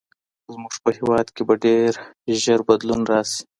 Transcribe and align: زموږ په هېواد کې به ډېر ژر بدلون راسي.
زموږ 0.53 0.73
په 0.83 0.89
هېواد 0.97 1.27
کې 1.35 1.43
به 1.47 1.55
ډېر 1.65 1.91
ژر 2.41 2.59
بدلون 2.67 3.01
راسي. 3.11 3.41